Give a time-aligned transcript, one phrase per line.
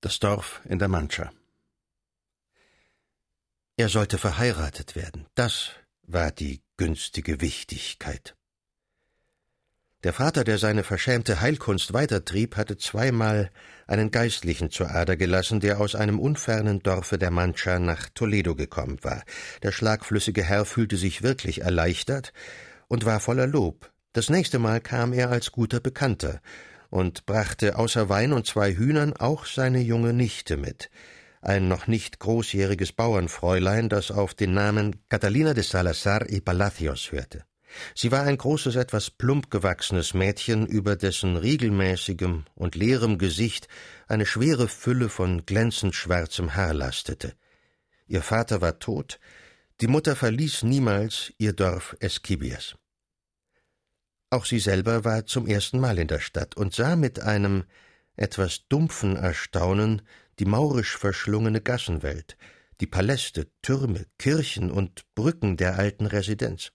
[0.00, 1.32] Das Dorf in der Mancha.
[3.76, 5.70] Er sollte verheiratet werden, das
[6.02, 8.36] war die günstige Wichtigkeit.
[10.04, 13.50] Der Vater, der seine verschämte Heilkunst weitertrieb, hatte zweimal
[13.88, 18.98] einen Geistlichen zur Ader gelassen, der aus einem unfernen Dorfe der Mancha nach Toledo gekommen
[19.02, 19.24] war.
[19.64, 22.32] Der schlagflüssige Herr fühlte sich wirklich erleichtert
[22.86, 23.90] und war voller Lob.
[24.12, 26.40] Das nächste Mal kam er als guter Bekannter,
[26.90, 30.90] und brachte außer Wein und zwei Hühnern auch seine junge Nichte mit,
[31.40, 37.44] ein noch nicht großjähriges Bauernfräulein, das auf den Namen Catalina de Salazar y Palacios hörte.
[37.94, 43.68] Sie war ein großes, etwas plump gewachsenes Mädchen, über dessen regelmäßigem und leerem Gesicht
[44.06, 47.34] eine schwere Fülle von glänzend schwarzem Haar lastete.
[48.06, 49.20] Ihr Vater war tot,
[49.80, 52.76] die Mutter verließ niemals ihr Dorf Esquibias.
[54.30, 57.64] Auch sie selber war zum ersten Mal in der Stadt und sah mit einem
[58.16, 60.02] etwas dumpfen Erstaunen
[60.38, 62.36] die maurisch verschlungene Gassenwelt,
[62.80, 66.72] die Paläste, Türme, Kirchen und Brücken der alten Residenz.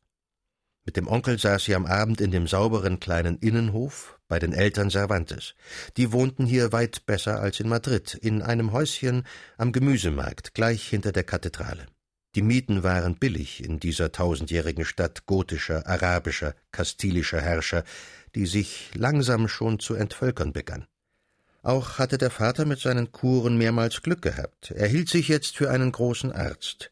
[0.86, 4.90] Mit dem Onkel saß sie am Abend in dem sauberen kleinen Innenhof bei den Eltern
[4.90, 5.54] Cervantes.
[5.96, 9.26] Die wohnten hier weit besser als in Madrid, in einem Häuschen
[9.58, 11.86] am Gemüsemarkt, gleich hinter der Kathedrale.
[12.36, 17.84] Die Mieten waren billig in dieser tausendjährigen Stadt gotischer, arabischer, kastilischer Herrscher,
[18.34, 20.88] die sich langsam schon zu entvölkern begann.
[21.62, 24.72] Auch hatte der Vater mit seinen Kuren mehrmals Glück gehabt.
[24.72, 26.92] Er hielt sich jetzt für einen großen Arzt.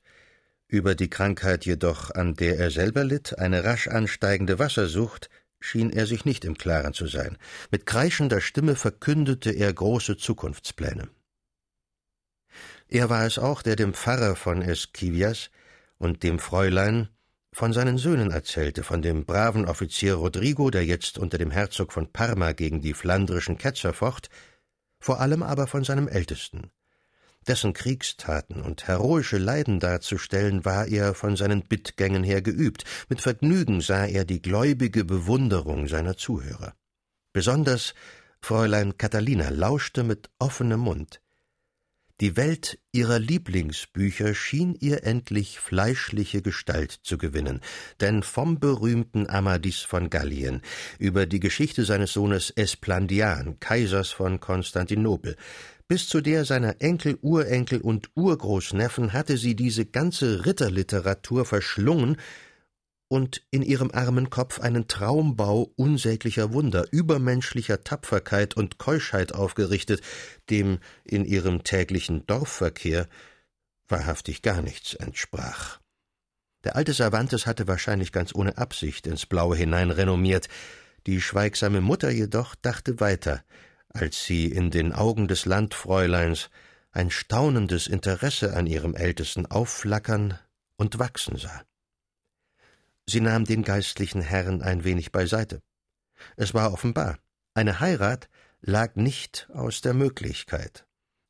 [0.68, 6.06] Über die Krankheit jedoch, an der er selber litt, eine rasch ansteigende Wassersucht, schien er
[6.08, 7.38] sich nicht im Klaren zu sein.
[7.72, 11.10] Mit kreischender Stimme verkündete er große Zukunftspläne.
[12.92, 15.50] Er war es auch, der dem Pfarrer von Esquivias
[15.98, 17.08] und dem Fräulein
[17.54, 22.12] von seinen Söhnen erzählte, von dem braven Offizier Rodrigo, der jetzt unter dem Herzog von
[22.12, 24.30] Parma gegen die flandrischen Ketzer focht,
[25.00, 26.70] vor allem aber von seinem Ältesten.
[27.48, 32.84] Dessen Kriegstaten und heroische Leiden darzustellen, war er von seinen Bittgängen her geübt.
[33.08, 36.74] Mit Vergnügen sah er die gläubige Bewunderung seiner Zuhörer.
[37.32, 37.94] Besonders
[38.42, 41.22] Fräulein Catalina lauschte mit offenem Mund.
[42.22, 47.62] Die Welt ihrer Lieblingsbücher schien ihr endlich fleischliche Gestalt zu gewinnen,
[48.00, 50.62] denn vom berühmten Amadis von Gallien
[51.00, 55.36] über die Geschichte seines Sohnes Esplandian, Kaisers von Konstantinopel,
[55.88, 62.18] bis zu der seiner Enkel, Urenkel und Urgroßneffen hatte sie diese ganze Ritterliteratur verschlungen
[63.12, 70.02] und in ihrem armen Kopf einen Traumbau unsäglicher Wunder, übermenschlicher Tapferkeit und Keuschheit aufgerichtet,
[70.50, 73.10] dem in ihrem täglichen Dorfverkehr
[73.90, 75.82] wahrhaftig gar nichts entsprach.
[76.64, 80.48] Der alte Cervantes hatte wahrscheinlich ganz ohne Absicht ins Blaue hinein renommiert,
[81.06, 83.44] die schweigsame Mutter jedoch dachte weiter,
[83.90, 86.50] als sie in den Augen des Landfräuleins
[86.94, 90.40] ein staunendes Interesse an ihrem Ältesten aufflackern
[90.78, 91.66] und wachsen sah.
[93.08, 95.62] Sie nahm den geistlichen Herrn ein wenig beiseite.
[96.36, 97.20] Es war offenbar,
[97.54, 98.30] eine Heirat
[98.62, 100.86] lag nicht aus der Möglichkeit.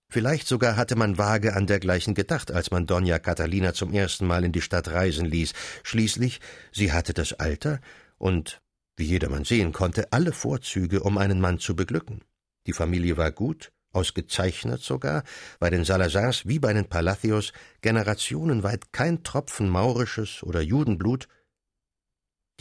[0.09, 4.43] Vielleicht sogar hatte man vage an dergleichen gedacht, als man Donna Catalina zum ersten Mal
[4.43, 5.53] in die Stadt reisen ließ.
[5.83, 6.41] Schließlich,
[6.73, 7.79] sie hatte das Alter
[8.17, 8.61] und,
[8.97, 12.25] wie jedermann sehen konnte, alle Vorzüge, um einen Mann zu beglücken.
[12.67, 15.23] Die Familie war gut, ausgezeichnet sogar,
[15.59, 21.29] bei den Salazars wie bei den Palacios generationenweit kein Tropfen maurisches oder Judenblut,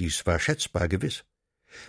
[0.01, 1.25] dies war schätzbar gewiss.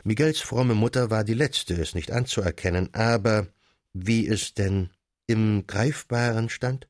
[0.04, 3.48] Miguels fromme Mutter war die letzte, es nicht anzuerkennen, aber
[3.94, 4.92] wie es denn
[5.28, 6.88] im Greifbaren stand?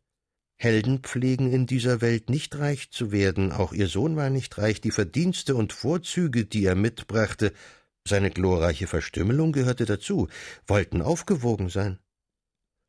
[0.58, 4.82] Helden pflegen in dieser Welt nicht reich zu werden, auch ihr Sohn war nicht reich,
[4.82, 7.54] die Verdienste und Vorzüge, die er mitbrachte,
[8.08, 10.28] seine glorreiche Verstümmelung gehörte dazu,
[10.68, 12.00] wollten aufgewogen sein.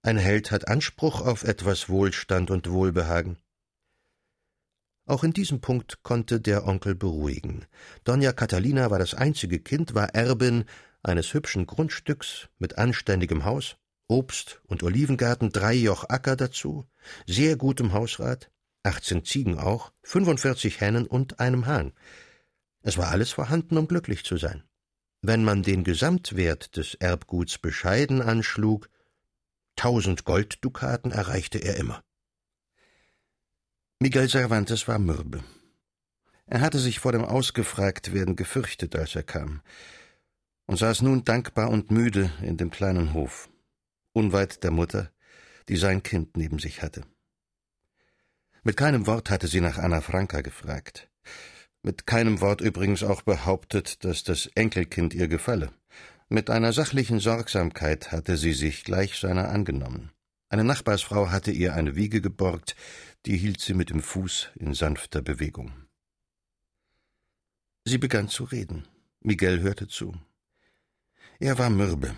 [0.02, 3.38] Ein Held hat Anspruch auf etwas Wohlstand und Wohlbehagen.
[5.04, 7.66] Auch in diesem Punkt konnte der Onkel beruhigen.
[8.04, 10.64] Donna Catalina war das einzige Kind, war Erbin
[11.02, 13.76] eines hübschen Grundstücks mit anständigem Haus,
[14.08, 16.86] Obst- und Olivengarten, drei Joch Acker dazu,
[17.26, 18.50] sehr gutem Hausrat,
[18.84, 21.92] achtzehn Ziegen auch, fünfundvierzig Hennen und einem Hahn.
[22.82, 24.62] Es war alles vorhanden, um glücklich zu sein.
[25.20, 28.88] Wenn man den Gesamtwert des Erbguts bescheiden anschlug,
[29.76, 32.02] tausend Golddukaten erreichte er immer.
[34.02, 35.44] Miguel Cervantes war mürbe.
[36.46, 39.60] Er hatte sich vor dem Ausgefragtwerden gefürchtet, als er kam,
[40.66, 43.48] und saß nun dankbar und müde in dem kleinen Hof,
[44.12, 45.12] unweit der Mutter,
[45.68, 47.02] die sein Kind neben sich hatte.
[48.64, 51.08] Mit keinem Wort hatte sie nach Anna Franca gefragt,
[51.84, 55.70] mit keinem Wort übrigens auch behauptet, dass das Enkelkind ihr gefalle.
[56.28, 60.10] Mit einer sachlichen Sorgsamkeit hatte sie sich gleich seiner angenommen.
[60.52, 62.76] Eine Nachbarsfrau hatte ihr eine Wiege geborgt,
[63.24, 65.72] die hielt sie mit dem Fuß in sanfter Bewegung.
[67.86, 68.86] Sie begann zu reden.
[69.20, 70.14] Miguel hörte zu.
[71.40, 72.14] Er war mürbe.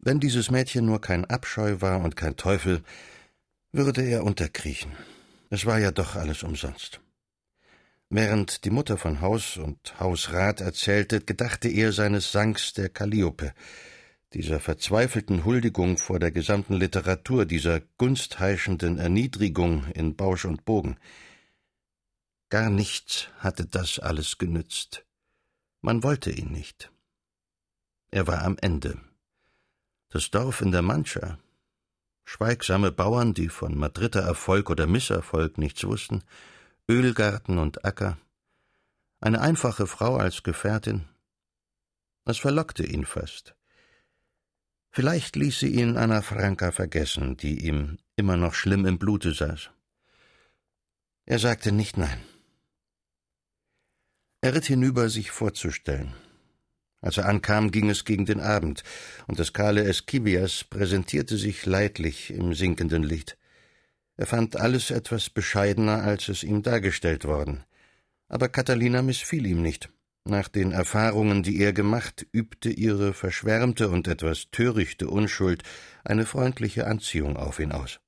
[0.00, 2.82] Wenn dieses Mädchen nur kein Abscheu war und kein Teufel,
[3.70, 4.90] würde er unterkriechen.
[5.48, 7.00] Es war ja doch alles umsonst.
[8.10, 13.54] Während die Mutter von Haus und Hausrat erzählte, gedachte er seines Sanks der Calliope,
[14.34, 20.98] dieser verzweifelten Huldigung vor der gesamten Literatur, dieser gunstheischenden Erniedrigung in Bausch und Bogen.
[22.50, 25.04] Gar nichts hatte das alles genützt.
[25.80, 26.90] Man wollte ihn nicht.
[28.10, 29.00] Er war am Ende.
[30.10, 31.38] Das Dorf in der Mancha,
[32.24, 36.24] schweigsame Bauern, die von Madrider Erfolg oder Misserfolg nichts wussten,
[36.88, 38.16] Ölgarten und Acker,
[39.20, 41.06] eine einfache Frau als Gefährtin.
[42.24, 43.57] Es verlockte ihn fast.
[44.90, 49.70] Vielleicht ließ sie ihn Anna Franca vergessen, die ihm immer noch schlimm im Blute saß.
[51.26, 52.20] Er sagte nicht nein.
[54.40, 56.14] Er ritt hinüber, sich vorzustellen.
[57.00, 58.82] Als er ankam, ging es gegen den Abend,
[59.26, 63.36] und das kahle Esquivias präsentierte sich leidlich im sinkenden Licht.
[64.16, 67.64] Er fand alles etwas bescheidener, als es ihm dargestellt worden.
[68.28, 69.90] Aber Catalina missfiel ihm nicht.
[70.28, 75.62] Nach den Erfahrungen, die er gemacht, übte ihre verschwärmte und etwas törichte Unschuld
[76.04, 78.00] eine freundliche Anziehung auf ihn aus.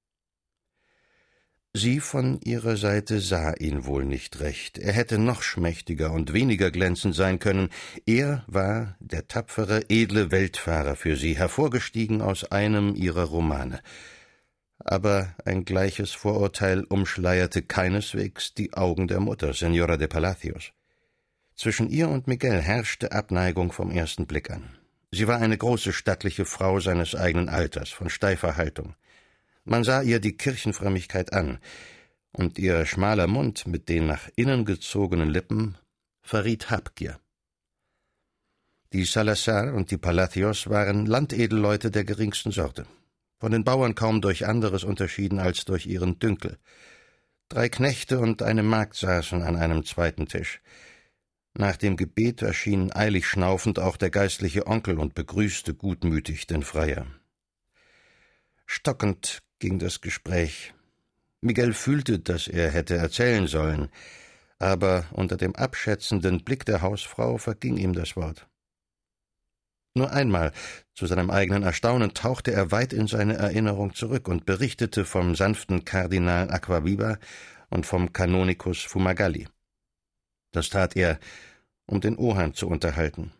[1.73, 4.77] Sie von ihrer Seite sah ihn wohl nicht recht.
[4.77, 7.69] Er hätte noch schmächtiger und weniger glänzend sein können.
[8.07, 13.81] Er war der tapfere, edle Weltfahrer für sie, hervorgestiegen aus einem ihrer Romane
[14.83, 20.73] aber ein gleiches Vorurteil umschleierte keineswegs die Augen der Mutter, Senora de Palacios.
[21.61, 24.79] Zwischen ihr und Miguel herrschte Abneigung vom ersten Blick an.
[25.11, 28.95] Sie war eine große stattliche Frau seines eigenen Alters, von steifer Haltung.
[29.65, 31.59] Man sah ihr die Kirchenfrömmigkeit an,
[32.33, 35.77] und ihr schmaler Mund mit den nach innen gezogenen Lippen
[36.23, 37.21] verriet Habgier.
[38.95, 42.87] Die Salazar und die Palacios waren Landedelleute der geringsten Sorte
[43.39, 46.57] von den Bauern kaum durch anderes unterschieden als durch ihren Dünkel.
[47.51, 50.63] Drei Knechte und eine Magd saßen an einem zweiten Tisch.
[51.55, 57.07] Nach dem Gebet erschien eilig schnaufend auch der geistliche Onkel und begrüßte gutmütig den Freier.
[58.67, 60.73] Stockend ging das Gespräch.
[61.41, 63.89] Miguel fühlte, dass er hätte erzählen sollen,
[64.59, 68.47] aber unter dem abschätzenden Blick der Hausfrau verging ihm das Wort.
[69.95, 70.53] Nur einmal,
[70.95, 75.85] zu seinem eigenen Erstaunen, tauchte er weit in seine Erinnerung zurück und berichtete vom sanften
[75.85, 77.19] Kardinal Aquaviva
[77.71, 79.49] und vom Kanonikus Fumagalli.
[80.53, 81.19] Das tat er,
[81.87, 83.33] um den Oheim zu unterhalten.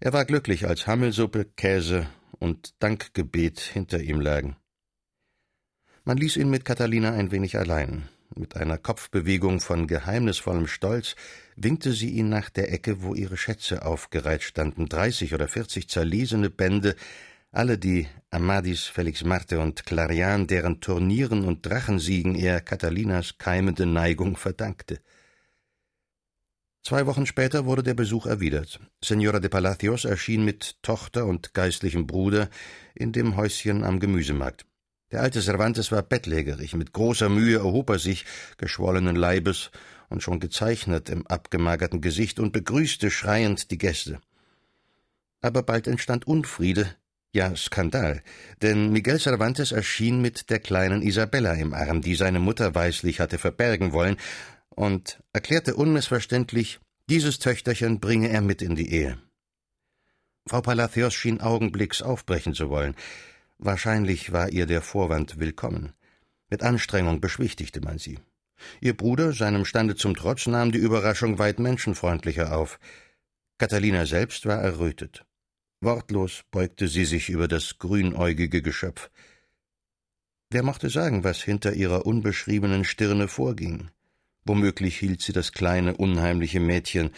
[0.00, 2.06] Er war glücklich, als Hammelsuppe, Käse
[2.38, 4.56] und Dankgebet hinter ihm lagen.
[6.04, 8.08] Man ließ ihn mit Catalina ein wenig allein.
[8.34, 11.16] Mit einer Kopfbewegung von geheimnisvollem Stolz
[11.56, 16.50] winkte sie ihn nach der Ecke, wo ihre Schätze aufgereiht standen, dreißig oder vierzig zerlesene
[16.50, 16.94] Bände,
[17.50, 24.36] alle die Amadis, Felix Marte und Clarian, deren Turnieren und Drachensiegen er Catalinas keimende Neigung
[24.36, 25.00] verdankte.
[26.88, 28.80] Zwei Wochen später wurde der Besuch erwidert.
[29.04, 32.48] Senora de Palacios erschien mit Tochter und geistlichem Bruder
[32.94, 34.64] in dem Häuschen am Gemüsemarkt.
[35.10, 38.24] Der alte Cervantes war bettlägerig, mit großer Mühe erhob er sich,
[38.56, 39.70] geschwollenen Leibes
[40.08, 44.18] und schon gezeichnet im abgemagerten Gesicht und begrüßte schreiend die Gäste.
[45.42, 46.96] Aber bald entstand Unfriede,
[47.32, 48.22] ja Skandal,
[48.62, 53.36] denn Miguel Cervantes erschien mit der kleinen Isabella im Arm, die seine Mutter weislich hatte
[53.36, 54.16] verbergen wollen,
[54.78, 56.78] und erklärte unmissverständlich,
[57.10, 59.18] dieses Töchterchen bringe er mit in die Ehe.
[60.46, 62.94] Frau Palacios schien augenblicks aufbrechen zu wollen.
[63.58, 65.94] Wahrscheinlich war ihr der Vorwand willkommen.
[66.48, 68.20] Mit Anstrengung beschwichtigte man sie.
[68.80, 72.78] Ihr Bruder, seinem Stande zum Trotz, nahm die Überraschung weit menschenfreundlicher auf.
[73.58, 75.24] Catalina selbst war errötet.
[75.80, 79.10] Wortlos beugte sie sich über das grünäugige Geschöpf.
[80.50, 83.90] Wer mochte sagen, was hinter ihrer unbeschriebenen Stirne vorging?
[84.48, 87.10] Womöglich hielt sie das kleine, unheimliche Mädchen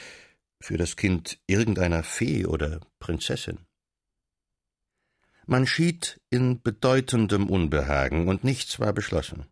[0.61, 3.61] für das Kind irgendeiner Fee oder Prinzessin.
[5.47, 9.47] Man schied in bedeutendem Unbehagen, und nichts war beschlossen.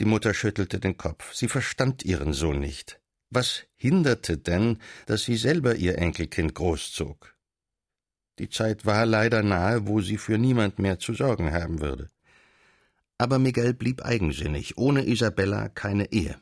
[0.00, 1.32] Die Mutter schüttelte den Kopf.
[1.32, 3.00] Sie verstand ihren Sohn nicht.
[3.30, 7.34] Was hinderte denn, dass sie selber ihr Enkelkind großzog?
[8.38, 12.10] Die Zeit war leider nahe, wo sie für niemand mehr zu sorgen haben würde.
[13.16, 16.41] Aber Miguel blieb eigensinnig, ohne Isabella keine Ehe.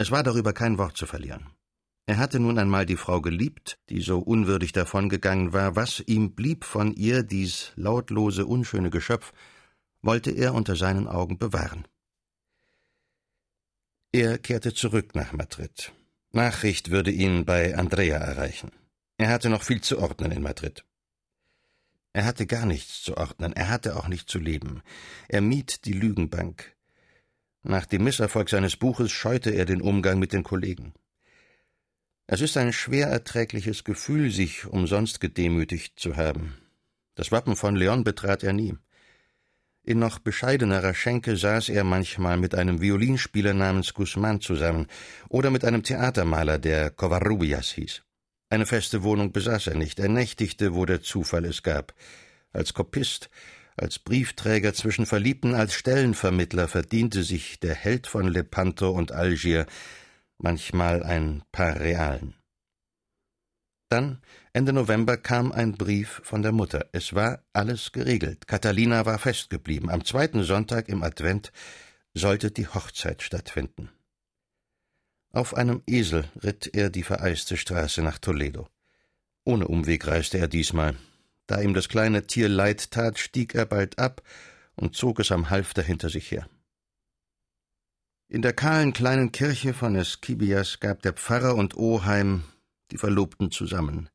[0.00, 1.50] Es war darüber kein Wort zu verlieren.
[2.06, 5.76] Er hatte nun einmal die Frau geliebt, die so unwürdig davongegangen war.
[5.76, 9.34] Was ihm blieb von ihr, dies lautlose, unschöne Geschöpf?
[10.00, 11.86] wollte er unter seinen Augen bewahren.
[14.10, 15.92] Er kehrte zurück nach Madrid.
[16.32, 18.72] Nachricht würde ihn bei Andrea erreichen.
[19.18, 20.82] Er hatte noch viel zu ordnen in Madrid.
[22.14, 24.80] Er hatte gar nichts zu ordnen, er hatte auch nicht zu leben.
[25.28, 26.74] Er mied die Lügenbank.
[27.62, 30.94] Nach dem Misserfolg seines Buches scheute er den Umgang mit den Kollegen.
[32.26, 36.56] Es ist ein schwer erträgliches Gefühl, sich umsonst gedemütigt zu haben.
[37.16, 38.76] Das Wappen von Leon betrat er nie.
[39.82, 44.86] In noch bescheidenerer Schenke saß er manchmal mit einem Violinspieler namens Guzman zusammen
[45.28, 48.02] oder mit einem Theatermaler, der Covarrubias hieß.
[48.48, 51.94] Eine feste Wohnung besaß er nicht, er nächtigte, wo der Zufall es gab.
[52.52, 53.30] Als Kopist,
[53.76, 59.66] als Briefträger zwischen Verliebten, als Stellenvermittler verdiente sich der Held von Lepanto und Algier
[60.38, 62.34] manchmal ein paar Realen.
[63.90, 64.22] Dann,
[64.52, 66.88] Ende November, kam ein Brief von der Mutter.
[66.92, 68.46] Es war alles geregelt.
[68.46, 69.90] Catalina war festgeblieben.
[69.90, 71.50] Am zweiten Sonntag im Advent
[72.14, 73.90] sollte die Hochzeit stattfinden.
[75.32, 78.68] Auf einem Esel ritt er die vereiste Straße nach Toledo.
[79.44, 80.96] Ohne Umweg reiste er diesmal.
[81.50, 84.22] Da ihm das kleine Tier leid tat, stieg er bald ab
[84.76, 86.48] und zog es am Halfter hinter sich her.
[88.28, 92.44] In der kahlen kleinen Kirche von Esquibias gab der Pfarrer und Oheim
[92.92, 94.10] die Verlobten zusammen.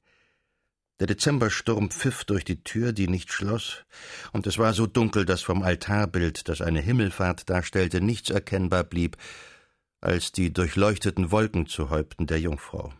[1.01, 3.83] Der Dezembersturm pfiff durch die Tür, die nicht schloss,
[4.31, 9.17] und es war so dunkel, dass vom Altarbild, das eine Himmelfahrt darstellte, nichts erkennbar blieb,
[9.99, 12.93] als die durchleuchteten Wolken zu Häupten der Jungfrau.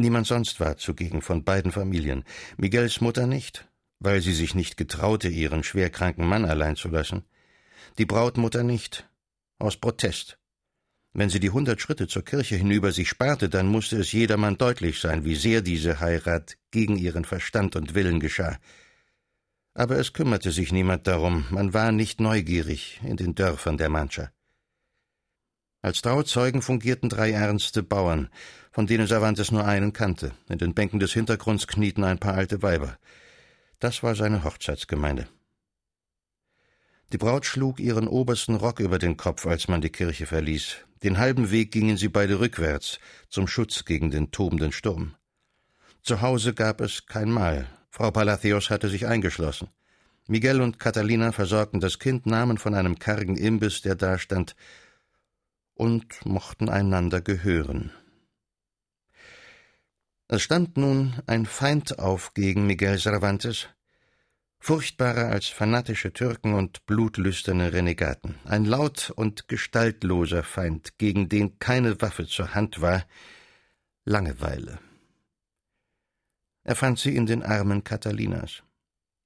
[0.00, 2.24] Niemand sonst war zugegen von beiden Familien,
[2.56, 7.26] Miguels Mutter nicht, weil sie sich nicht getraute, ihren schwerkranken Mann allein zu lassen,
[7.98, 9.10] die Brautmutter nicht,
[9.58, 10.38] aus Protest.
[11.12, 15.00] Wenn sie die hundert Schritte zur Kirche hinüber sich sparte, dann musste es jedermann deutlich
[15.00, 18.58] sein, wie sehr diese Heirat gegen ihren Verstand und Willen geschah.
[19.74, 24.32] Aber es kümmerte sich niemand darum, man war nicht neugierig in den Dörfern der Mancha.
[25.82, 28.28] Als Trauzeugen fungierten drei ernste Bauern,
[28.70, 30.32] von denen Cervantes nur einen kannte.
[30.48, 32.98] In den Bänken des Hintergrunds knieten ein paar alte Weiber.
[33.78, 35.26] Das war seine Hochzeitsgemeinde.
[37.12, 40.76] Die Braut schlug ihren obersten Rock über den Kopf, als man die Kirche verließ.
[41.02, 45.14] Den halben Weg gingen sie beide rückwärts, zum Schutz gegen den tobenden Sturm.
[46.02, 47.66] Zu Hause gab es kein Mahl.
[47.88, 49.68] Frau Palacios hatte sich eingeschlossen.
[50.28, 54.54] Miguel und Catalina versorgten das Kind, nahmen von einem kargen Imbiss, der dastand,
[55.80, 57.90] und mochten einander gehören.
[60.28, 63.66] Es stand nun ein Feind auf gegen Miguel Cervantes,
[64.58, 71.98] furchtbarer als fanatische Türken und blutlüsterne Renegaten, ein laut und gestaltloser Feind, gegen den keine
[72.02, 73.06] Waffe zur Hand war,
[74.04, 74.80] Langeweile.
[76.62, 78.62] Er fand sie in den Armen Katalinas.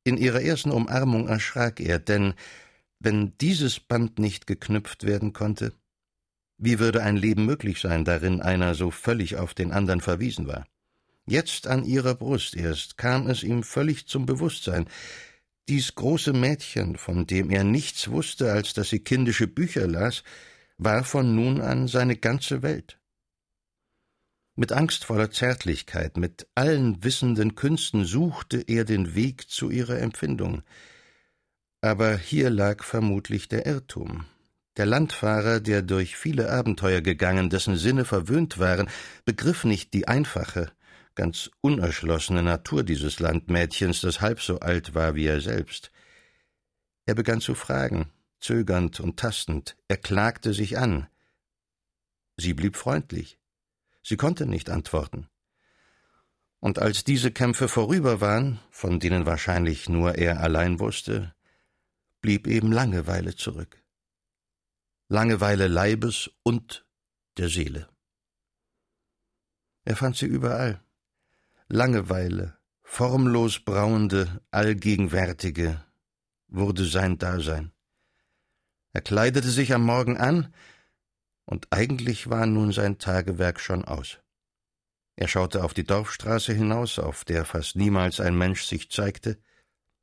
[0.04, 2.34] In ihrer ersten Umarmung erschrak er, denn
[3.00, 5.72] wenn dieses Band nicht geknüpft werden konnte,
[6.58, 10.66] wie würde ein Leben möglich sein, darin einer so völlig auf den anderen verwiesen war?
[11.26, 14.86] Jetzt an ihrer Brust erst kam es ihm völlig zum Bewusstsein.
[15.68, 20.22] Dies große Mädchen, von dem er nichts wusste, als dass sie kindische Bücher las,
[20.76, 22.98] war von nun an seine ganze Welt.
[24.56, 30.62] Mit angstvoller Zärtlichkeit, mit allen wissenden Künsten suchte er den Weg zu ihrer Empfindung.
[31.80, 34.26] Aber hier lag vermutlich der Irrtum.
[34.76, 38.88] Der Landfahrer, der durch viele Abenteuer gegangen, dessen Sinne verwöhnt waren,
[39.24, 40.72] begriff nicht die einfache,
[41.14, 45.92] ganz unerschlossene Natur dieses Landmädchens, das halb so alt war wie er selbst.
[47.06, 51.06] Er begann zu fragen, zögernd und tastend, er klagte sich an.
[52.36, 53.38] Sie blieb freundlich.
[54.02, 55.28] Sie konnte nicht antworten.
[56.58, 61.32] Und als diese Kämpfe vorüber waren, von denen wahrscheinlich nur er allein wusste,
[62.20, 63.83] blieb eben Langeweile zurück.
[65.08, 66.86] Langeweile Leibes und
[67.36, 67.88] der Seele.
[69.84, 70.82] Er fand sie überall.
[71.68, 75.84] Langeweile, formlos brauende, allgegenwärtige,
[76.48, 77.72] wurde sein Dasein.
[78.94, 80.54] Er kleidete sich am Morgen an,
[81.44, 84.20] und eigentlich war nun sein Tagewerk schon aus.
[85.16, 89.38] Er schaute auf die Dorfstraße hinaus, auf der fast niemals ein Mensch sich zeigte.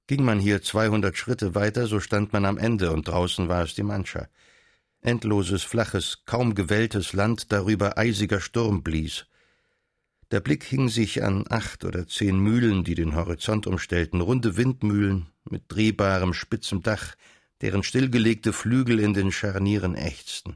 [0.05, 3.73] Ging man hier zweihundert Schritte weiter, so stand man am Ende, und draußen war es
[3.73, 4.29] die Mancha
[5.01, 9.25] endloses, flaches, kaum gewelltes Land, darüber eisiger Sturm blies.
[10.31, 15.27] Der Blick hing sich an acht oder zehn Mühlen, die den Horizont umstellten, runde Windmühlen
[15.49, 17.15] mit drehbarem, spitzem Dach,
[17.61, 20.55] deren stillgelegte Flügel in den Scharnieren ächzten.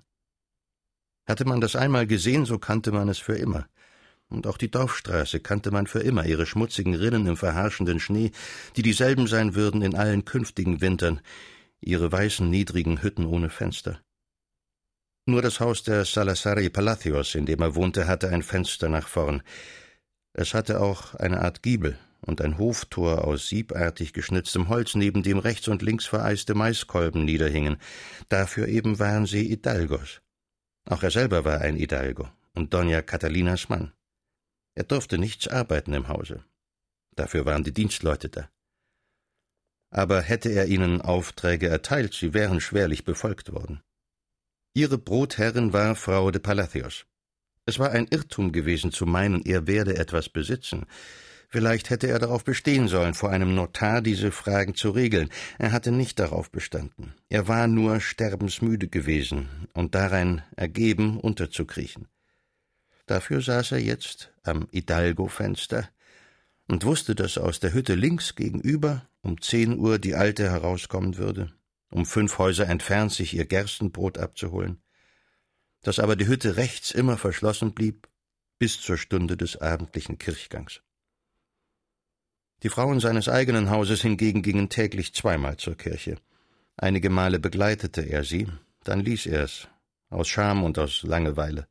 [1.27, 3.67] Hatte man das einmal gesehen, so kannte man es für immer.
[4.27, 8.31] und auch die Dorfstraße kannte man für immer, ihre schmutzigen Rinnen im verharschenden Schnee,
[8.75, 11.21] die dieselben sein würden in allen künftigen Wintern,
[11.79, 14.01] ihre weißen, niedrigen Hütten ohne Fenster.
[15.27, 19.41] Nur das Haus der Salazari Palacios, in dem er wohnte, hatte ein Fenster nach vorn.
[20.33, 25.39] Es hatte auch eine Art Giebel und ein Hoftor aus siebartig geschnitztem Holz, neben dem
[25.39, 27.77] rechts und links vereiste Maiskolben niederhingen.
[28.29, 30.21] Dafür eben waren sie Hidalgos.
[30.87, 33.93] Auch er selber war ein Hidalgo und Dona Catalinas Mann.
[34.75, 36.43] Er durfte nichts arbeiten im Hause.
[37.15, 38.49] Dafür waren die Dienstleute da.
[39.89, 43.81] Aber hätte er ihnen Aufträge erteilt, sie wären schwerlich befolgt worden.
[44.77, 47.05] Ihre Brotherrin war Frau de Palacios.
[47.65, 50.85] Es war ein Irrtum gewesen zu meinen, er werde etwas besitzen.
[51.47, 55.29] Vielleicht hätte er darauf bestehen sollen, vor einem Notar diese Fragen zu regeln.
[55.59, 57.13] Er hatte nicht darauf bestanden.
[57.29, 62.09] Er war nur sterbensmüde gewesen und darein ergeben, unterzukriechen.
[63.05, 65.87] Dafür saß er jetzt am Hidalgo-Fenster
[66.67, 71.53] und wusste, dass aus der Hütte links gegenüber um zehn Uhr die Alte herauskommen würde
[71.89, 74.81] um fünf Häuser entfernt sich ihr Gerstenbrot abzuholen,
[75.81, 78.07] dass aber die Hütte rechts immer verschlossen blieb
[78.57, 80.81] bis zur Stunde des abendlichen Kirchgangs.
[82.63, 86.17] Die Frauen seines eigenen Hauses hingegen gingen täglich zweimal zur Kirche.
[86.77, 88.47] Einige Male begleitete er sie,
[88.83, 89.67] dann ließ er es,
[90.09, 91.67] aus Scham und aus Langeweile.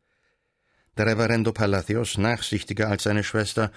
[0.96, 3.72] Der Reverendo Palacios, nachsichtiger als seine Schwester,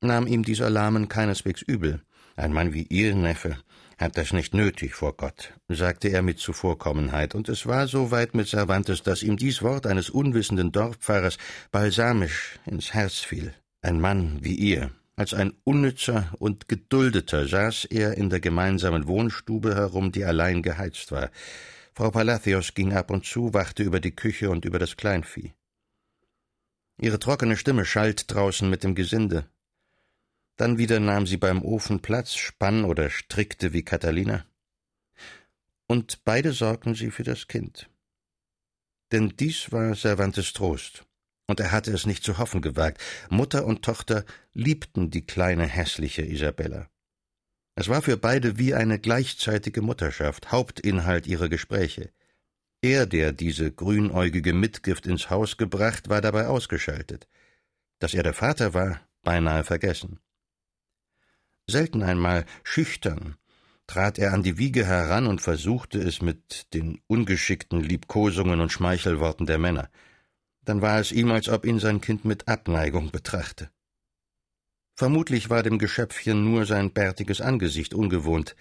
[0.00, 2.02] nahm ihm dieser Lahmen keineswegs übel.
[2.34, 3.56] Ein Mann wie ihr Neffe,
[3.98, 8.34] hat das nicht nötig vor Gott, sagte er mit Zuvorkommenheit, und es war so weit
[8.34, 11.38] mit Cervantes, dass ihm dies Wort eines unwissenden Dorfpfarrers
[11.70, 13.54] balsamisch ins Herz fiel.
[13.80, 14.90] Ein Mann wie ihr.
[15.16, 21.10] Als ein Unnützer und Geduldeter saß er in der gemeinsamen Wohnstube herum, die allein geheizt
[21.10, 21.30] war.
[21.94, 25.54] Frau Palacios ging ab und zu, wachte über die Küche und über das Kleinvieh.
[27.00, 29.46] Ihre trockene Stimme schallt draußen mit dem Gesinde.
[30.56, 34.46] Dann wieder nahm sie beim Ofen Platz, spann oder strickte wie Catalina.
[35.86, 37.90] Und beide sorgten sie für das Kind.
[39.12, 41.04] Denn dies war Cervantes Trost,
[41.46, 43.00] und er hatte es nicht zu hoffen gewagt.
[43.30, 46.88] Mutter und Tochter liebten die kleine hässliche Isabella.
[47.76, 52.10] Es war für beide wie eine gleichzeitige Mutterschaft, Hauptinhalt ihrer Gespräche.
[52.80, 57.28] Er, der diese grünäugige Mitgift ins Haus gebracht, war dabei ausgeschaltet.
[57.98, 60.20] Dass er der Vater war, beinahe vergessen.
[61.68, 63.36] Selten einmal schüchtern
[63.88, 69.46] trat er an die Wiege heran und versuchte es mit den ungeschickten Liebkosungen und Schmeichelworten
[69.46, 69.90] der Männer.
[70.64, 73.70] Dann war es ihm, als ob ihn sein Kind mit Abneigung betrachte.
[74.94, 78.56] Vermutlich war dem Geschöpfchen nur sein bärtiges Angesicht ungewohnt,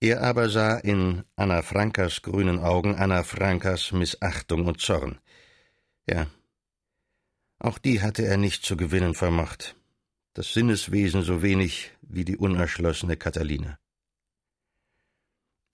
[0.00, 5.18] er aber sah in Anna Frankas grünen Augen Anna Frankas Missachtung und Zorn.
[6.08, 6.26] Ja,
[7.58, 9.76] auch die hatte er nicht zu gewinnen vermocht
[10.34, 13.78] das Sinneswesen so wenig wie die unerschlossene Catalina.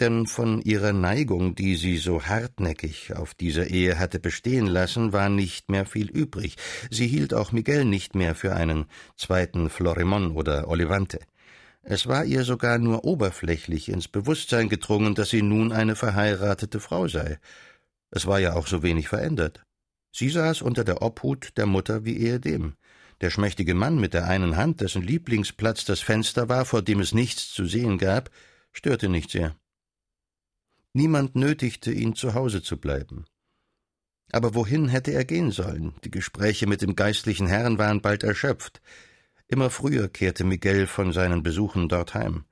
[0.01, 5.29] Denn von ihrer Neigung, die sie so hartnäckig auf dieser Ehe hatte bestehen lassen, war
[5.29, 6.57] nicht mehr viel übrig.
[6.89, 11.19] Sie hielt auch Miguel nicht mehr für einen zweiten Florimon oder Olivante.
[11.83, 17.09] Es war ihr sogar nur oberflächlich ins Bewusstsein gedrungen, dass sie nun eine verheiratete Frau
[17.09, 17.39] sei.
[18.11, 19.65] Es war ja auch so wenig verändert.
[20.13, 22.75] Sie saß unter der Obhut der Mutter wie ehedem.
[23.21, 27.13] Der schmächtige Mann mit der einen Hand, dessen Lieblingsplatz das Fenster war, vor dem es
[27.13, 28.31] nichts zu sehen gab,
[28.73, 29.57] störte nicht sehr.
[30.93, 33.27] Niemand nötigte ihn, zu Hause zu bleiben.
[34.31, 35.95] Aber wohin hätte er gehen sollen?
[36.05, 38.81] Die Gespräche mit dem geistlichen Herrn waren bald erschöpft.
[39.49, 42.45] Immer früher kehrte Miguel von seinen Besuchen dort heim.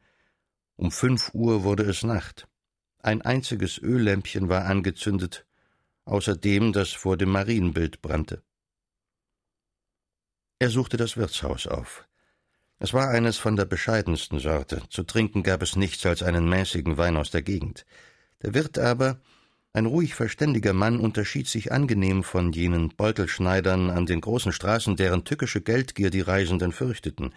[0.76, 2.48] Um fünf Uhr wurde es Nacht.
[2.98, 5.46] Ein einziges Öllämpchen war angezündet,
[6.04, 8.42] außer dem, das vor dem Marienbild brannte.
[10.58, 12.06] Er suchte das Wirtshaus auf.
[12.78, 14.82] Es war eines von der bescheidensten Sorte.
[14.88, 17.84] Zu trinken gab es nichts als einen mäßigen Wein aus der Gegend.
[18.42, 19.20] Der Wirt aber,
[19.74, 25.24] ein ruhig verständiger Mann, unterschied sich angenehm von jenen Beutelschneidern an den großen Straßen, deren
[25.24, 27.34] tückische Geldgier die Reisenden fürchteten.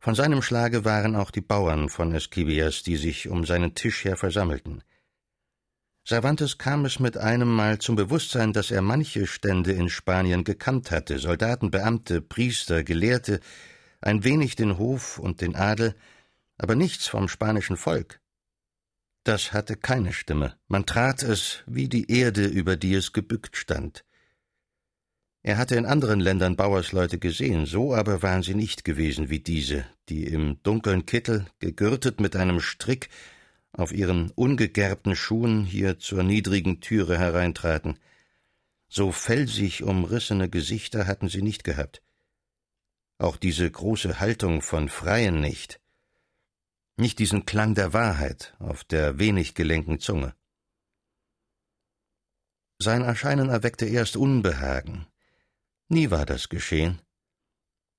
[0.00, 4.16] Von seinem Schlage waren auch die Bauern von Esquivias, die sich um seinen Tisch her
[4.16, 4.82] versammelten.
[6.06, 10.90] Cervantes kam es mit einem Mal zum Bewusstsein, dass er manche Stände in Spanien gekannt
[10.90, 13.40] hatte, Soldaten, Beamte, Priester, Gelehrte,
[14.02, 15.94] ein wenig den Hof und den Adel,
[16.58, 18.20] aber nichts vom spanischen Volk.
[19.24, 24.04] Das hatte keine Stimme, man trat es wie die Erde, über die es gebückt stand.
[25.42, 29.86] Er hatte in anderen Ländern Bauersleute gesehen, so aber waren sie nicht gewesen wie diese,
[30.10, 33.08] die im dunklen Kittel, gegürtet mit einem Strick,
[33.74, 37.98] auf ihren ungegerbten Schuhen hier zur niedrigen Türe hereintraten.
[38.88, 42.00] So felsig umrissene Gesichter hatten sie nicht gehabt.
[43.18, 45.80] auch diese große Haltung von Freien nicht,
[46.96, 50.34] nicht diesen Klang der Wahrheit auf der wenig gelenken Zunge.
[52.78, 55.06] Sein Erscheinen erweckte erst Unbehagen.
[55.88, 57.00] Nie war das geschehen.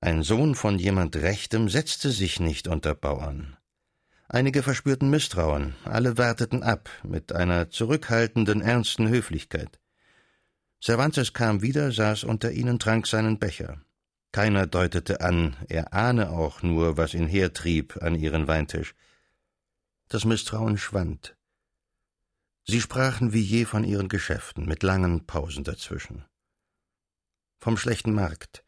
[0.00, 3.56] Ein Sohn von jemand Rechtem setzte sich nicht unter Bauern.
[4.28, 9.78] Einige verspürten Misstrauen, alle warteten ab, mit einer zurückhaltenden, ernsten Höflichkeit.
[10.82, 13.80] Cervantes kam wieder, saß unter ihnen, trank seinen Becher.
[14.32, 18.94] Keiner deutete an, er ahne auch nur, was ihn hertrieb an ihren Weintisch.
[20.08, 21.36] Das Misstrauen schwand.
[22.64, 26.24] Sie sprachen wie je von ihren Geschäften, mit langen Pausen dazwischen.
[27.58, 28.64] Vom schlechten Markt,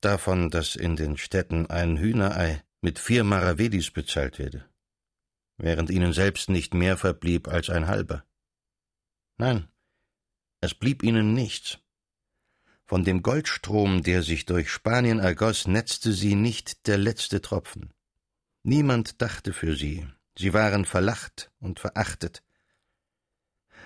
[0.00, 4.68] davon, dass in den Städten ein Hühnerei mit vier Maravedis bezahlt werde,
[5.62, 8.24] während ihnen selbst nicht mehr verblieb als ein halber.
[9.38, 9.68] Nein,
[10.60, 11.78] es blieb ihnen nichts.
[12.84, 17.94] Von dem Goldstrom, der sich durch Spanien ergoss, netzte sie nicht der letzte Tropfen.
[18.64, 22.42] Niemand dachte für sie, sie waren verlacht und verachtet.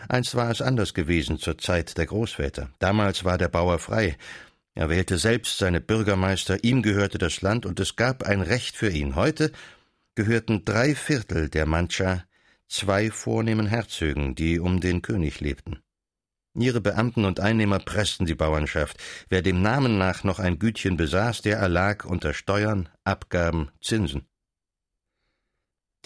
[0.09, 2.71] Einst war es anders gewesen zur Zeit der Großväter.
[2.79, 4.17] Damals war der Bauer frei.
[4.75, 8.91] Er wählte selbst seine Bürgermeister, ihm gehörte das Land und es gab ein Recht für
[8.91, 9.15] ihn.
[9.15, 9.53] Heute
[10.17, 12.25] gehörten drei Viertel der Mancha
[12.67, 15.83] zwei vornehmen Herzögen, die um den König lebten.
[16.55, 18.97] Ihre Beamten und Einnehmer pressten die Bauernschaft.
[19.29, 24.27] Wer dem Namen nach noch ein Gütchen besaß, der erlag unter Steuern, Abgaben, Zinsen.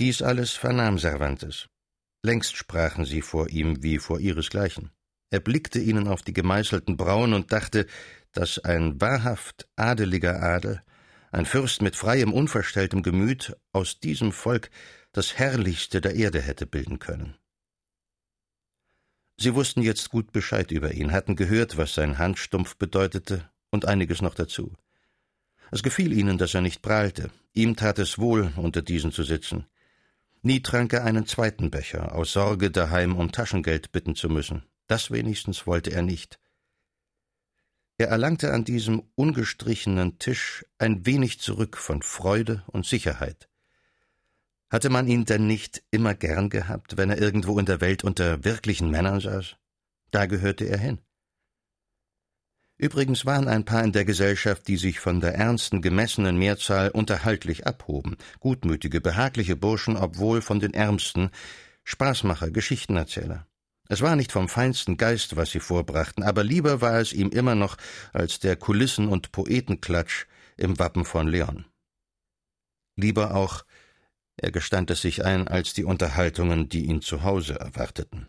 [0.00, 1.68] Dies alles vernahm Cervantes.
[2.22, 4.90] Längst sprachen sie vor ihm wie vor ihresgleichen.
[5.30, 7.86] Er blickte ihnen auf die gemeißelten Brauen und dachte,
[8.32, 10.82] dass ein wahrhaft adeliger Adel,
[11.30, 14.70] ein Fürst mit freiem, unverstelltem Gemüt, aus diesem Volk
[15.12, 17.36] das Herrlichste der Erde hätte bilden können.
[19.36, 24.20] Sie wussten jetzt gut Bescheid über ihn, hatten gehört, was sein Handstumpf bedeutete und einiges
[24.20, 24.74] noch dazu.
[25.70, 27.30] Es gefiel ihnen, dass er nicht prahlte.
[27.52, 29.66] Ihm tat es wohl, unter diesen zu sitzen.
[30.42, 34.64] Nie trank er einen zweiten Becher, aus Sorge daheim um Taschengeld bitten zu müssen.
[34.88, 36.40] Das wenigstens wollte er nicht.
[38.00, 43.50] Er erlangte an diesem ungestrichenen Tisch ein wenig zurück von Freude und Sicherheit.
[44.70, 48.42] Hatte man ihn denn nicht immer gern gehabt, wenn er irgendwo in der Welt unter
[48.42, 49.56] wirklichen Männern saß?
[50.12, 51.02] Da gehörte er hin.
[52.78, 57.66] Übrigens waren ein paar in der Gesellschaft, die sich von der ernsten, gemessenen Mehrzahl unterhaltlich
[57.66, 61.28] abhoben, gutmütige, behagliche Burschen, obwohl von den Ärmsten,
[61.84, 63.46] Spaßmacher, Geschichtenerzähler.
[63.90, 67.56] Es war nicht vom feinsten Geist, was sie vorbrachten, aber lieber war es ihm immer
[67.56, 67.76] noch
[68.12, 70.26] als der Kulissen- und Poetenklatsch
[70.56, 71.64] im Wappen von Leon.
[72.94, 73.64] Lieber auch,
[74.36, 78.28] er gestand es sich ein, als die Unterhaltungen, die ihn zu Hause erwarteten.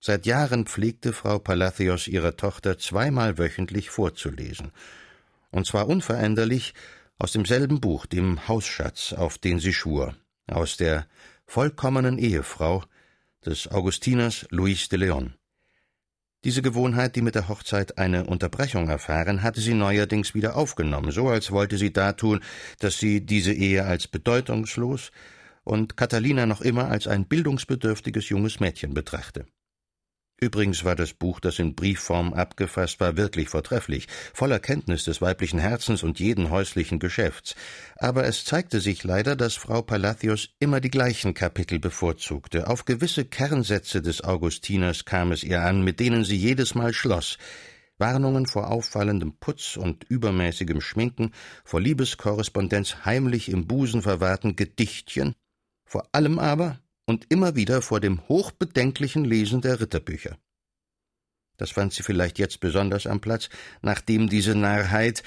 [0.00, 4.72] Seit Jahren pflegte Frau Palacios ihrer Tochter zweimal wöchentlich vorzulesen,
[5.50, 6.74] und zwar unveränderlich
[7.16, 10.14] aus demselben Buch, dem Hausschatz, auf den sie schwur,
[10.46, 11.06] aus der
[11.46, 12.84] vollkommenen Ehefrau
[13.48, 15.34] des Augustiners Luis de Leon.
[16.44, 21.28] Diese Gewohnheit, die mit der Hochzeit eine Unterbrechung erfahren, hatte sie neuerdings wieder aufgenommen, so
[21.28, 22.40] als wollte sie dartun,
[22.78, 25.12] dass sie diese Ehe als bedeutungslos
[25.64, 29.46] und Catalina noch immer als ein bildungsbedürftiges junges Mädchen betrachte.
[30.40, 35.58] Übrigens war das Buch, das in Briefform abgefasst war, wirklich vortrefflich, voller Kenntnis des weiblichen
[35.58, 37.56] Herzens und jeden häuslichen Geschäfts.
[37.96, 42.68] Aber es zeigte sich leider, dass Frau Palacios immer die gleichen Kapitel bevorzugte.
[42.68, 47.36] Auf gewisse Kernsätze des Augustiners kam es ihr an, mit denen sie jedes Mal schloss.
[47.98, 51.32] Warnungen vor auffallendem Putz und übermäßigem Schminken,
[51.64, 55.34] vor Liebeskorrespondenz heimlich im Busen verwahrten Gedichtchen,
[55.84, 60.38] vor allem aber und immer wieder vor dem hochbedenklichen Lesen der Ritterbücher.
[61.56, 63.48] Das fand sie vielleicht jetzt besonders am Platz,
[63.80, 65.22] nachdem diese Narrheit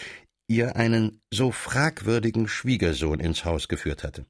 [0.47, 4.27] ihr einen so fragwürdigen Schwiegersohn ins Haus geführt hatte.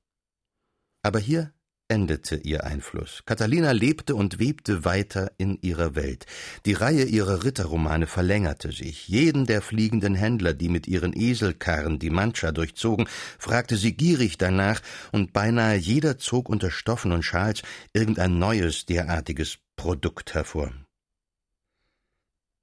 [1.04, 1.54] Aber hier
[1.92, 3.22] endete ihr Einfluss.
[3.26, 6.26] Catalina lebte und webte weiter in ihrer Welt.
[6.66, 9.10] Die Reihe ihrer Ritterromane verlängerte sich.
[9.10, 14.82] Jeden der fliegenden Händler, die mit ihren Eselkarren die Mancha durchzogen, fragte sie gierig danach,
[15.12, 20.72] und beinahe jeder zog unter Stoffen und Schals irgendein neues derartiges Produkt hervor.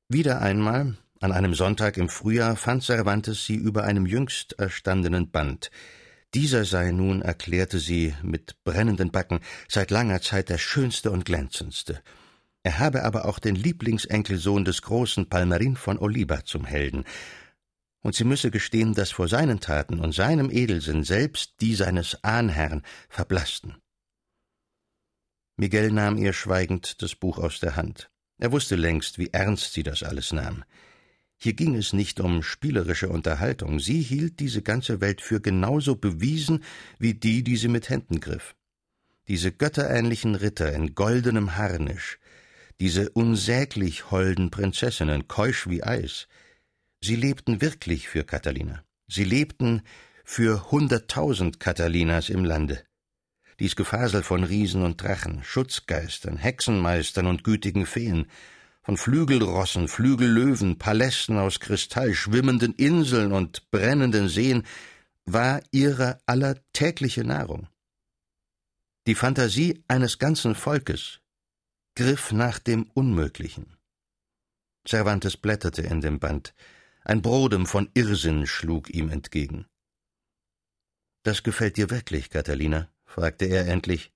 [0.09, 5.71] Wieder einmal, an einem Sonntag im Frühjahr, fand Cervantes sie über einem jüngst erstandenen Band.
[6.35, 12.03] Dieser sei nun, erklärte sie mit brennenden Backen, seit langer Zeit der schönste und glänzendste.
[12.63, 17.05] Er habe aber auch den Lieblingsenkelsohn des großen Palmerin von Oliba zum Helden,
[18.01, 22.83] und sie müsse gestehen, dass vor seinen Taten und seinem Edelsinn selbst die seines Ahnherrn
[23.09, 23.77] verblassten.
[25.57, 28.11] Miguel nahm ihr schweigend das Buch aus der Hand.
[28.39, 30.63] Er wusste längst, wie ernst sie das alles nahm.
[31.41, 36.65] Hier ging es nicht um spielerische Unterhaltung, sie hielt diese ganze Welt für genauso bewiesen
[36.99, 38.57] wie die, die sie mit Händen griff.
[39.29, 42.19] Diese götterähnlichen Ritter in goldenem Harnisch,
[42.81, 46.27] diese unsäglich holden Prinzessinnen, keusch wie Eis,
[47.01, 48.83] sie lebten wirklich für Katharina.
[49.07, 49.83] Sie lebten
[50.25, 52.83] für hunderttausend Katharinas im Lande.
[53.61, 58.27] Dies Gefasel von Riesen und Drachen, Schutzgeistern, Hexenmeistern und gütigen Feen,
[58.89, 64.65] von Flügelrossen, Flügellöwen, Palästen aus Kristall, schwimmenden Inseln und brennenden Seen,
[65.27, 67.69] war ihre aller tägliche Nahrung.
[69.07, 71.21] Die Fantasie eines ganzen Volkes
[71.97, 73.77] griff nach dem Unmöglichen.
[74.87, 76.55] Cervantes blätterte in dem Band.
[77.05, 79.67] Ein Brodem von Irrsinn schlug ihm entgegen.
[81.25, 82.89] Das gefällt dir wirklich, Catalina?
[83.05, 84.13] fragte er endlich.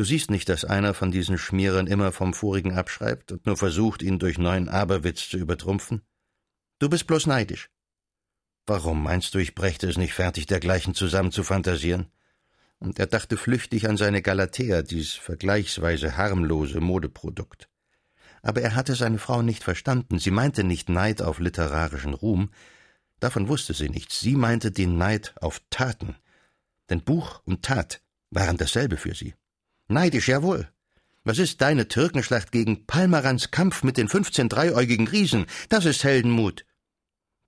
[0.00, 4.00] Du siehst nicht, dass einer von diesen Schmierern immer vom vorigen abschreibt und nur versucht,
[4.00, 6.00] ihn durch neuen Aberwitz zu übertrumpfen?
[6.78, 7.68] Du bist bloß neidisch.
[8.64, 12.06] Warum meinst du, ich brächte es nicht fertig, dergleichen zusammen zu fantasieren?
[12.78, 17.68] Und er dachte flüchtig an seine Galatea, dies vergleichsweise harmlose Modeprodukt.
[18.40, 20.18] Aber er hatte seine Frau nicht verstanden.
[20.18, 22.52] Sie meinte nicht Neid auf literarischen Ruhm.
[23.18, 24.18] Davon wusste sie nichts.
[24.18, 26.16] Sie meinte den Neid auf Taten.
[26.88, 29.34] Denn Buch und Tat waren dasselbe für sie.
[29.90, 30.68] Neidisch, jawohl.
[31.24, 35.46] Was ist deine Türkenschlacht gegen Palmerans Kampf mit den fünfzehn dreiäugigen Riesen?
[35.68, 36.64] Das ist Heldenmut.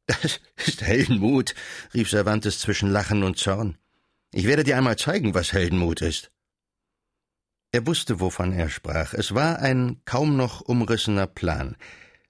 [0.06, 1.54] Das ist Heldenmut,
[1.94, 3.78] rief Cervantes zwischen Lachen und Zorn.
[4.32, 6.32] Ich werde dir einmal zeigen, was Heldenmut ist.
[7.70, 9.14] Er wusste, wovon er sprach.
[9.14, 11.76] Es war ein kaum noch umrissener Plan.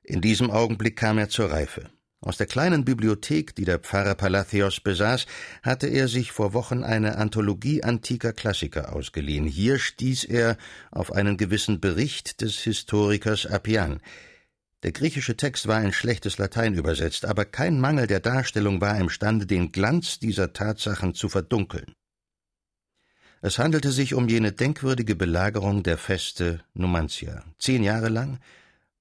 [0.02, 1.90] In diesem Augenblick kam er zur Reife.
[2.24, 5.26] Aus der kleinen Bibliothek, die der Pfarrer Palacios besaß,
[5.64, 9.44] hatte er sich vor Wochen eine Anthologie antiker Klassiker ausgeliehen.
[9.44, 10.56] Hier stieß er
[10.92, 14.00] auf einen gewissen Bericht des Historikers Appian.
[14.84, 19.44] Der griechische Text war in schlechtes Latein übersetzt, aber kein Mangel der Darstellung war imstande,
[19.44, 21.92] den Glanz dieser Tatsachen zu verdunkeln.
[23.40, 27.42] Es handelte sich um jene denkwürdige Belagerung der Feste Numantia.
[27.58, 28.38] Zehn Jahre lang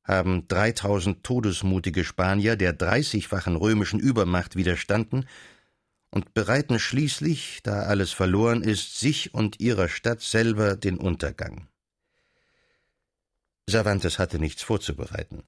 [0.03, 5.25] haben dreitausend todesmutige Spanier der dreißigfachen römischen Übermacht widerstanden
[6.09, 11.67] und bereiten schließlich, da alles verloren ist, sich und ihrer Stadt selber den Untergang.
[13.69, 15.43] Cervantes hatte nichts vorzubereiten.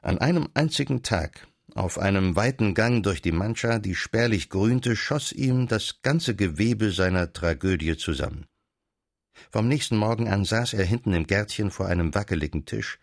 [0.00, 5.32] An einem einzigen Tag, auf einem weiten Gang durch die Mancha, die spärlich grünte, schoss
[5.32, 8.46] ihm das ganze Gewebe seiner Tragödie zusammen.
[9.50, 12.98] Vom nächsten Morgen an saß er hinten im Gärtchen vor einem wackeligen Tisch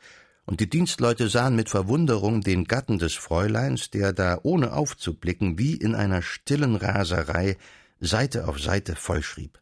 [0.50, 5.76] und die Dienstleute sahen mit Verwunderung den Gatten des Fräuleins, der da ohne aufzublicken wie
[5.76, 7.56] in einer stillen Raserei
[8.00, 9.62] Seite auf Seite vollschrieb.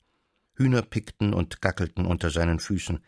[0.54, 3.04] Hühner pickten und gackelten unter seinen Füßen.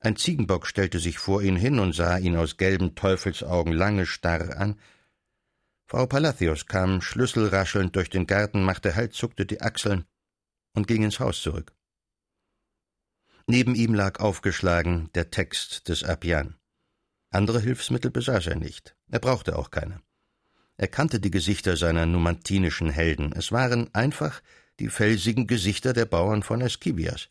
[0.00, 4.56] Ein Ziegenbock stellte sich vor ihn hin und sah ihn aus gelben Teufelsaugen lange starr
[4.56, 4.80] an.
[5.84, 10.06] Frau Palacios kam schlüsselraschelnd durch den Garten, machte Halt, zuckte die Achseln
[10.72, 11.74] und ging ins Haus zurück.
[13.46, 16.57] Neben ihm lag aufgeschlagen der Text des Appian.
[17.30, 18.96] Andere Hilfsmittel besaß er nicht.
[19.10, 20.00] Er brauchte auch keine.
[20.76, 23.32] Er kannte die Gesichter seiner numantinischen Helden.
[23.32, 24.40] Es waren einfach
[24.78, 27.28] die felsigen Gesichter der Bauern von Esquivias.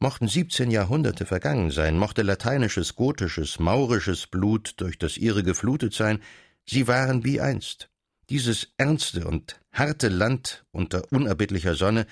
[0.00, 6.20] Mochten siebzehn Jahrhunderte vergangen sein, mochte lateinisches, gotisches, maurisches Blut durch das ihre geflutet sein,
[6.66, 7.90] sie waren wie einst.
[8.30, 12.06] Dieses ernste und harte Land unter unerbittlicher Sonne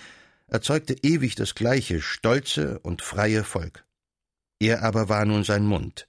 [0.47, 3.85] erzeugte ewig das gleiche stolze und freie Volk.
[4.61, 6.07] Er aber war nun sein Mund,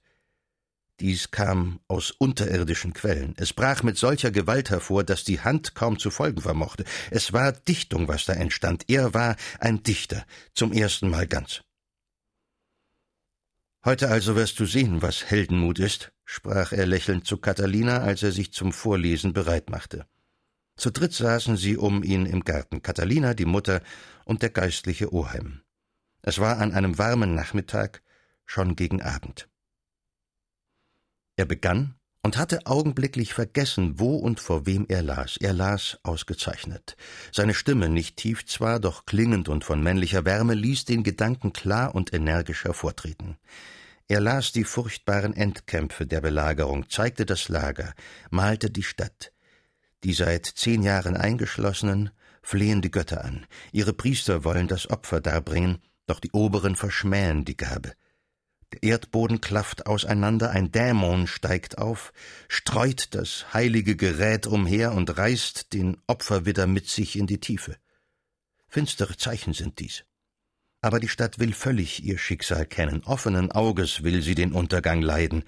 [1.00, 3.34] dies kam aus unterirdischen Quellen.
[3.36, 6.84] Es brach mit solcher Gewalt hervor, dass die Hand kaum zu folgen vermochte.
[7.10, 8.84] Es war Dichtung, was da entstand.
[8.88, 11.62] Er war ein Dichter, zum ersten Mal ganz.
[13.84, 18.32] Heute also wirst du sehen, was Heldenmut ist, sprach er lächelnd zu Catalina, als er
[18.32, 20.06] sich zum Vorlesen bereit machte.
[20.76, 23.82] Zu dritt saßen sie um ihn im Garten, Catalina, die Mutter
[24.24, 25.60] und der geistliche Oheim.
[26.22, 28.02] Es war an einem warmen Nachmittag,
[28.46, 29.48] schon gegen Abend.
[31.36, 35.36] Er begann und hatte augenblicklich vergessen, wo und vor wem er las.
[35.36, 36.96] Er las ausgezeichnet.
[37.32, 41.94] Seine Stimme, nicht tief zwar, doch klingend und von männlicher Wärme, ließ den Gedanken klar
[41.94, 43.36] und energisch hervortreten.
[44.08, 47.94] Er las die furchtbaren Endkämpfe der Belagerung, zeigte das Lager,
[48.30, 49.32] malte die Stadt.
[50.02, 52.10] Die seit zehn Jahren Eingeschlossenen
[52.42, 53.46] flehen die Götter an.
[53.72, 57.92] Ihre Priester wollen das Opfer darbringen, doch die Oberen verschmähen die Gabe.
[58.82, 62.12] Erdboden klafft auseinander, ein Dämon steigt auf,
[62.48, 67.76] streut das heilige Gerät umher und reißt den Opferwidder mit sich in die Tiefe.
[68.68, 70.04] Finstere Zeichen sind dies.
[70.80, 75.44] Aber die Stadt will völlig ihr Schicksal kennen, offenen Auges will sie den Untergang leiden.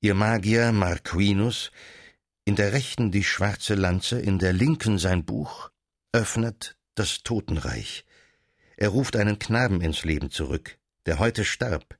[0.00, 1.70] Ihr Magier Marquinus,
[2.44, 5.70] in der rechten die schwarze Lanze, in der linken sein Buch,
[6.12, 8.04] öffnet das Totenreich.
[8.76, 11.98] Er ruft einen Knaben ins Leben zurück, der heute starb.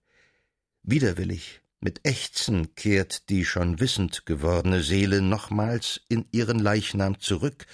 [0.89, 7.67] Widerwillig, mit Ächzen kehrt die schon wissend gewordene Seele nochmals in ihren Leichnam zurück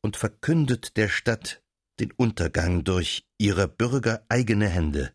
[0.00, 1.62] und verkündet der Stadt
[2.00, 5.12] den Untergang durch ihrer Bürger eigene Hände.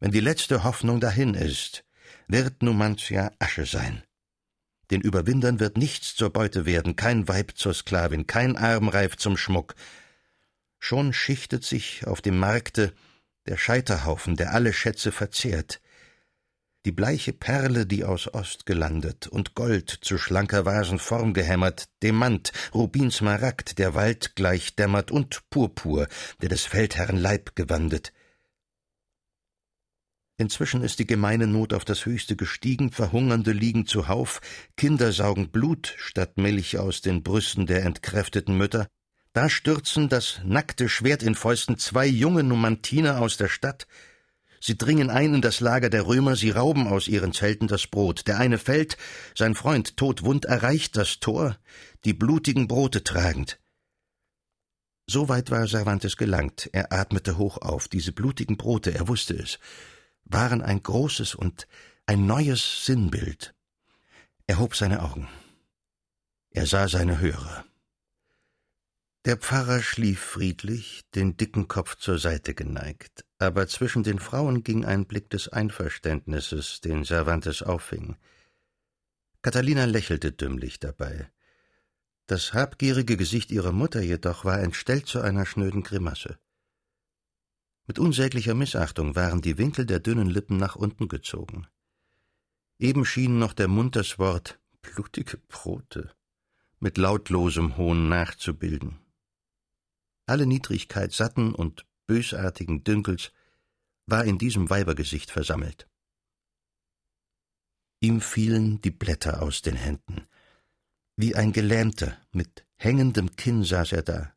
[0.00, 1.86] Wenn die letzte Hoffnung dahin ist,
[2.26, 4.02] wird Numantia Asche sein.
[4.90, 9.76] Den Überwindern wird nichts zur Beute werden, kein Weib zur Sklavin, kein Armreif zum Schmuck.
[10.78, 12.92] Schon schichtet sich auf dem Markte
[13.46, 15.80] der Scheiterhaufen, der alle Schätze verzehrt.
[16.88, 22.50] Die bleiche Perle, die aus Ost gelandet und Gold zu schlanker Vasen Form gehämmert, Demant,
[22.72, 26.08] Rubin, Smaragd, der Wald gleich dämmert und Purpur,
[26.40, 28.14] der des Feldherrn Leib gewandet.
[30.38, 34.40] Inzwischen ist die gemeine Not auf das Höchste gestiegen, Verhungernde liegen zuhauf,
[34.78, 38.88] Kinder saugen Blut statt Milch aus den Brüsten der entkräfteten Mütter.
[39.34, 43.86] Da stürzen das nackte Schwert in Fäusten zwei junge Numantiner aus der Stadt.
[44.60, 48.26] Sie dringen ein in das Lager der Römer, sie rauben aus ihren Zelten das Brot.
[48.26, 48.96] Der eine fällt,
[49.34, 51.56] sein Freund todwund erreicht das Tor,
[52.04, 53.58] die blutigen Brote tragend.
[55.06, 56.68] So weit war Cervantes gelangt.
[56.72, 57.88] Er atmete hoch auf.
[57.88, 59.58] Diese blutigen Brote, er wusste es
[60.28, 61.66] waren ein großes und
[62.06, 63.54] ein neues Sinnbild.
[64.46, 65.28] Er hob seine Augen.
[66.50, 67.64] Er sah seine Hörer.
[69.24, 74.84] Der Pfarrer schlief friedlich, den dicken Kopf zur Seite geneigt, aber zwischen den Frauen ging
[74.84, 78.16] ein Blick des Einverständnisses, den Cervantes auffing.
[79.42, 81.30] Catalina lächelte dümmlich dabei.
[82.26, 86.38] Das habgierige Gesicht ihrer Mutter jedoch war entstellt zu einer schnöden Grimasse.
[87.86, 91.66] Mit unsäglicher Missachtung waren die Winkel der dünnen Lippen nach unten gezogen.
[92.78, 96.12] Eben schien noch der Mund das Wort blutige Brote
[96.80, 98.98] mit lautlosem Hohn nachzubilden.
[100.28, 103.32] Alle Niedrigkeit satten und bösartigen Dünkels
[104.04, 105.88] war in diesem Weibergesicht versammelt.
[108.00, 110.28] Ihm fielen die Blätter aus den Händen.
[111.16, 114.34] Wie ein Gelähmter mit hängendem Kinn saß er da.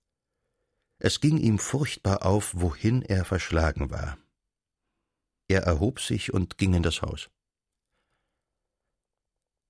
[0.97, 4.17] Es ging ihm furchtbar auf, wohin er verschlagen war.
[5.49, 7.30] Er erhob sich und ging in das Haus.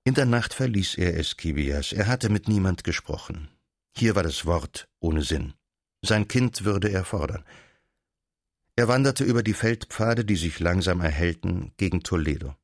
[0.03, 3.49] In der Nacht verließ er Eschivias, er hatte mit niemand gesprochen.
[3.97, 5.55] Hier war das Wort ohne Sinn.
[6.03, 7.45] Sein Kind würde er fordern.
[8.75, 12.55] Er wanderte über die Feldpfade, die sich langsam erhellten, gegen Toledo.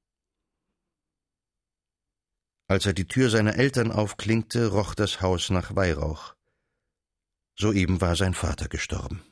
[2.67, 6.36] Als er die Tür seiner Eltern aufklinkte, roch das Haus nach Weihrauch.
[7.56, 9.23] Soeben war sein Vater gestorben.